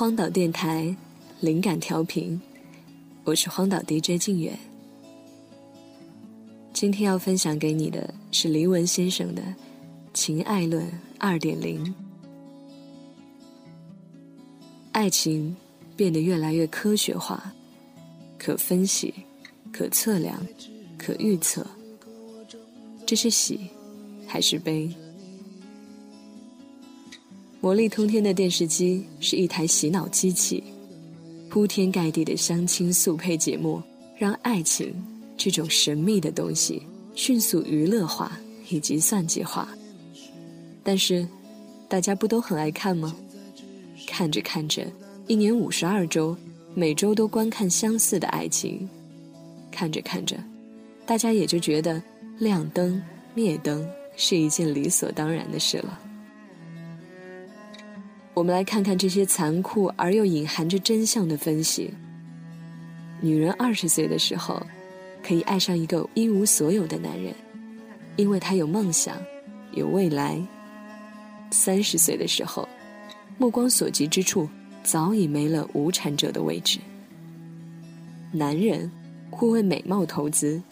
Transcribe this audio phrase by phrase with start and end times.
[0.00, 0.96] 荒岛电台，
[1.40, 2.40] 灵感调频，
[3.22, 4.58] 我是荒岛 DJ 静远。
[6.72, 9.42] 今天要分享给你的是黎文先生的
[10.14, 11.84] 《情爱论二点零》。
[14.92, 15.54] 爱情
[15.94, 17.52] 变得越来越科学化，
[18.38, 19.12] 可分析、
[19.70, 20.42] 可测量、
[20.96, 21.66] 可预测。
[23.04, 23.68] 这是喜
[24.26, 24.90] 还是悲？
[27.62, 30.64] 魔力通天的电视机是一台洗脑机器，
[31.50, 33.82] 铺天盖地的相亲速配节目，
[34.16, 34.94] 让爱情
[35.36, 36.82] 这种神秘的东西
[37.14, 38.32] 迅速娱乐化
[38.70, 39.68] 以及算计化。
[40.82, 41.28] 但是，
[41.86, 43.14] 大家不都很爱看吗？
[44.06, 44.86] 看着看着，
[45.26, 46.34] 一年五十二周，
[46.74, 48.88] 每周都观看相似的爱情，
[49.70, 50.42] 看着看着，
[51.04, 52.02] 大家也就觉得
[52.38, 53.02] 亮灯
[53.34, 53.86] 灭灯
[54.16, 56.00] 是一件理所当然的事了。
[58.40, 61.92] 我们来看看这些残酷而又隐含着真相的分析。
[63.20, 64.66] 女人二十岁的时候，
[65.22, 67.34] 可以爱上一个一无所有的男人，
[68.16, 69.14] 因为他有梦想，
[69.72, 70.42] 有未来。
[71.50, 72.66] 三十岁的时候，
[73.36, 74.48] 目光所及之处
[74.82, 76.78] 早已没了无产者的位置。
[78.32, 78.90] 男人
[79.28, 80.62] 会为美貌投资，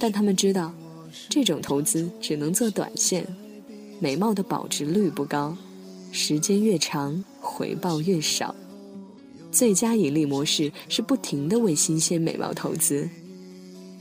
[0.00, 0.74] 但他们知道，
[1.28, 3.24] 这种投资只能做短线，
[4.00, 5.56] 美貌的保值率不高。
[6.12, 8.54] 时间越长，回报越少。
[9.50, 13.08] 最佳盈利模式是不停的为新鲜美貌投资，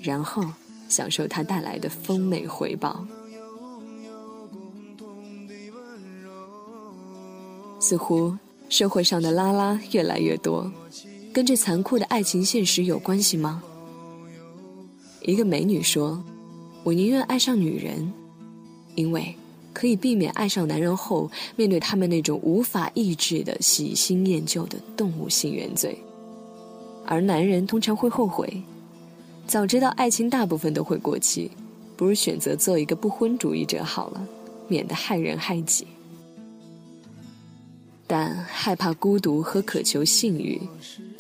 [0.02, 0.44] 然后
[0.90, 3.06] 享受它带来的丰美回报。
[7.80, 8.38] 似乎
[8.70, 10.72] 社会上的拉拉越来越多，
[11.34, 13.64] 跟这残酷的爱情现实有关系吗？
[15.24, 16.24] 一个美女说
[16.84, 18.12] ：“我宁愿爱上女人，
[18.96, 19.34] 因为。”
[19.74, 25.98] 可以避免爱上男人后面对他们那种无法抑制的喜新厌旧的动物性原罪，
[27.06, 28.62] 而男人通常会后悔，
[29.48, 31.50] 早知道爱情大部分都会过期，
[31.96, 34.28] 不如选择做一个不婚主义者好了，
[34.68, 35.88] 免得害人害己。
[38.08, 40.62] 但害怕孤独和渴求性欲，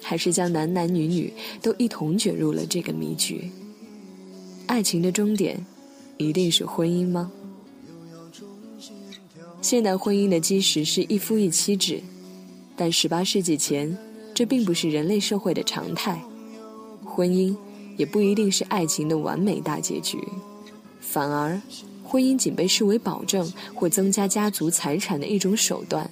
[0.02, 3.50] 还是将男男女女都一同卷入了这个迷局。
[4.68, 5.66] 爱情的终点，
[6.18, 7.32] 一定是婚姻吗？
[9.62, 12.02] 现代婚姻的基石是一夫一妻制，
[12.76, 13.96] 但十八世纪前，
[14.34, 16.20] 这并不是人类社会的常态。
[17.06, 17.56] 婚姻
[17.96, 20.18] 也不一定是爱情的完美大结局，
[21.00, 21.62] 反而，
[22.04, 26.10] 婚姻仅被视为保证或增加家族财产的一种手段。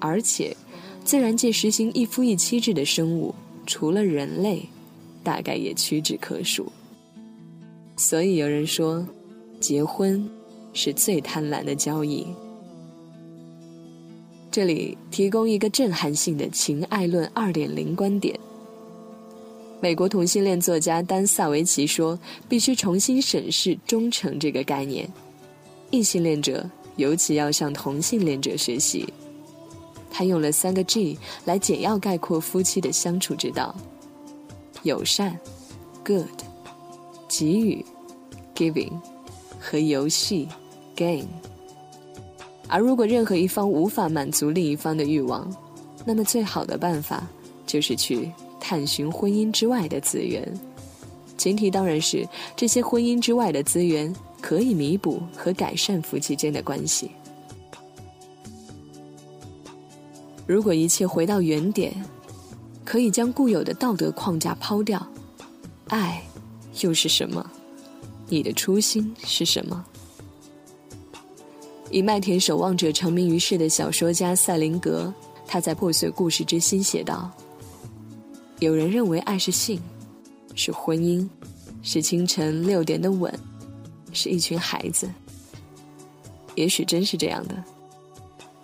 [0.00, 0.56] 而且，
[1.04, 3.32] 自然界实行一夫一妻制的生物，
[3.64, 4.68] 除了人类，
[5.22, 6.66] 大概也屈指可数。
[7.96, 9.06] 所以有人说，
[9.60, 10.28] 结婚。
[10.72, 12.26] 是最贪婪的交易。
[14.50, 18.38] 这里提供一个震撼性的情爱论二点零观点。
[19.80, 25.08] 美国同性恋作家丹·萨维奇说：“必须重新审视忠诚这个概念。
[25.90, 29.10] 异性恋者尤其要向同性恋者学习。”
[30.10, 33.74] 他用了三个 G 来简要概括夫妻的相处之道：
[34.82, 35.38] 友善
[36.04, 36.26] （Good）、
[37.28, 37.84] 给予
[38.54, 38.92] （Giving）
[39.60, 40.48] 和游戏。
[40.96, 41.28] game。
[42.68, 45.50] 而如果任何一方无法满足另一方的欲望，
[46.04, 47.26] 那么最好的办法
[47.66, 50.46] 就是去探寻婚姻之外的资源。
[51.38, 57.10] 前提当然是这些婚姻之外的资源可以弥补和改善夫妻间的关系。
[60.46, 61.94] 如果一切回到原点，
[62.84, 65.04] 可以将固有的道德框架抛掉，
[65.88, 66.22] 爱
[66.80, 67.50] 又是什么？
[68.30, 69.84] 你的初心是什么？
[71.90, 75.12] 以麦田守望者成名于世的小说家塞林格，
[75.48, 77.28] 他在《破碎故事之心》写道
[78.60, 79.82] ：“有人认为爱是性，
[80.54, 81.28] 是婚姻，
[81.82, 83.36] 是清晨六点的吻，
[84.12, 85.10] 是一群孩子。
[86.54, 87.64] 也许真是这样的，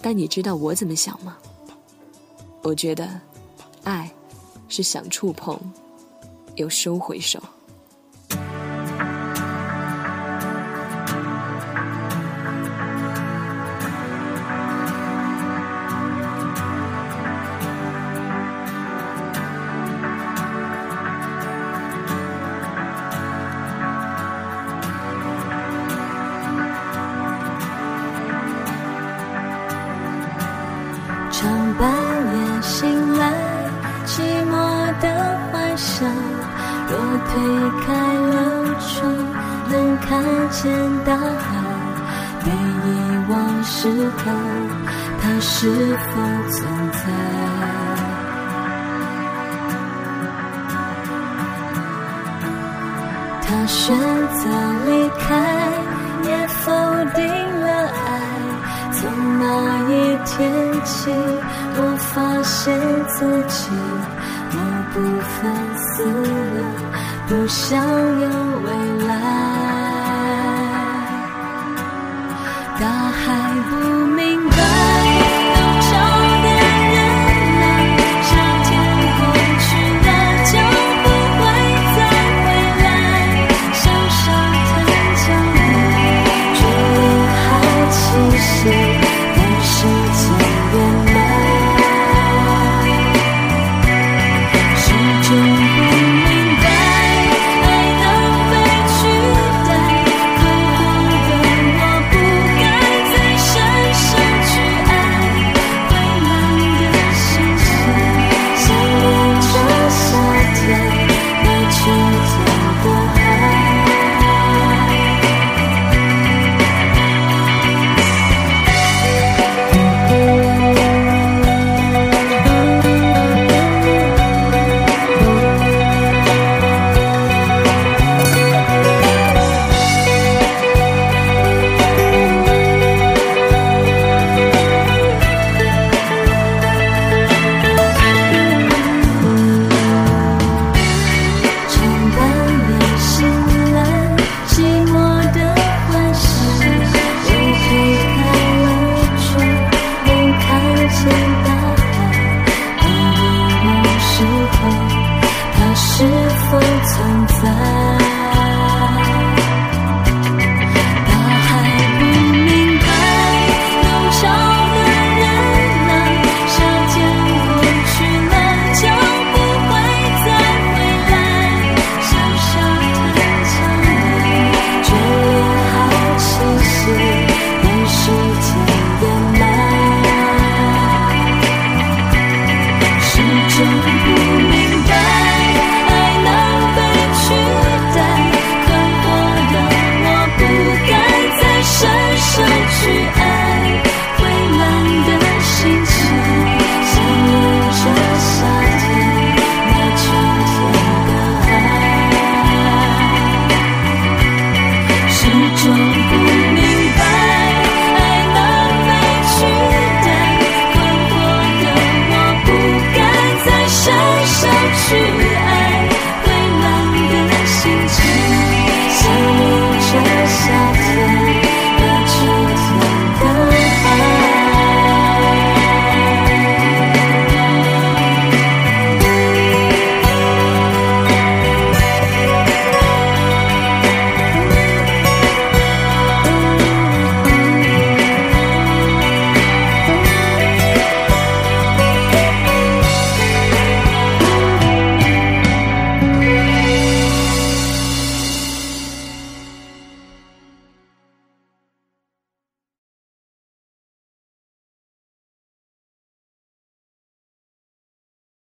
[0.00, 1.36] 但你知道我怎么想吗？
[2.62, 3.20] 我觉得，
[3.82, 4.08] 爱，
[4.68, 5.58] 是想触碰，
[6.54, 7.42] 又收回手。”
[31.78, 33.24] 半夜醒来，
[34.06, 34.54] 寂寞
[35.00, 35.04] 的
[35.50, 36.08] 幻想。
[36.88, 36.92] 若
[37.26, 37.32] 推
[37.84, 38.34] 开了
[38.78, 38.94] 窗，
[39.68, 40.08] 能看
[40.50, 40.64] 见
[41.04, 41.46] 大海。
[42.44, 42.88] 被遗
[43.28, 43.34] 忘
[43.64, 43.88] 时
[44.18, 44.20] 候。
[45.20, 46.12] 它是否
[46.50, 46.62] 存
[46.92, 46.98] 在？
[53.42, 54.48] 他选择
[54.86, 54.88] 离
[55.18, 55.28] 开，
[56.22, 56.72] 也否
[57.16, 57.55] 定。
[59.38, 59.44] 那
[59.90, 59.92] 一
[60.24, 60.34] 天
[60.84, 61.10] 起，
[61.76, 63.16] 我发现自
[63.48, 63.70] 己
[64.52, 64.56] 我
[64.92, 64.94] 不
[65.32, 65.36] 分
[65.76, 66.04] 死
[66.56, 66.58] 了，
[67.28, 67.76] 不想
[68.20, 68.26] 有
[68.64, 68.68] 未
[69.06, 69.85] 来。